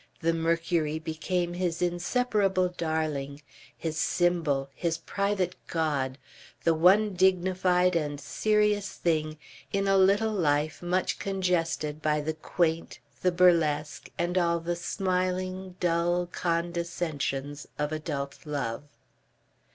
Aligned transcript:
The 0.21 0.33
Mercury 0.33 0.97
became 0.97 1.53
his 1.53 1.79
inseparable 1.79 2.69
darling, 2.69 3.43
his 3.77 3.97
symbol, 3.99 4.67
his 4.73 4.97
private 4.97 5.53
god, 5.67 6.17
the 6.63 6.73
one 6.73 7.13
dignified 7.13 7.95
and 7.95 8.19
serious 8.19 8.93
thing 8.93 9.37
in 9.71 9.87
a 9.87 9.97
little 9.99 10.33
life 10.33 10.81
much 10.81 11.19
congested 11.19 12.01
by 12.01 12.19
the 12.19 12.33
quaint, 12.33 12.97
the 13.21 13.31
burlesque, 13.31 14.09
and 14.17 14.39
all 14.39 14.59
the 14.59 14.75
smiling, 14.75 15.75
dull 15.79 16.25
condescensions 16.25 17.67
of 17.77 17.91
adult 17.91 18.39
love. 18.47 18.85